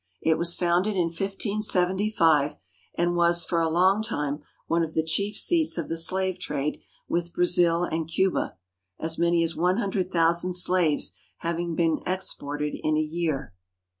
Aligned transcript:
It 0.23 0.39
was 0.39 0.55
founded 0.55 0.95
in 0.95 1.09
1575, 1.11 2.55
and 2.95 3.15
was 3.15 3.45
for 3.45 3.59
a 3.61 3.69
long 3.69 4.01
time 4.01 4.41
one 4.65 4.81
of 4.81 4.95
the 4.95 5.03
chief 5.03 5.37
seats 5.37 5.77
of 5.77 5.89
the 5.89 5.95
slave 5.95 6.39
trade 6.39 6.81
with 7.07 7.33
Brazil 7.35 7.83
and 7.83 8.07
Cuba, 8.07 8.55
as 8.97 9.19
many 9.19 9.43
as 9.43 9.55
one 9.55 9.77
hun 9.77 9.91
dred 9.91 10.11
thousand 10.11 10.53
slaves 10.53 11.13
having 11.41 11.75
been 11.75 12.01
exported 12.07 12.73
in 12.81 12.97
a 12.97 12.99
year. 12.99 13.53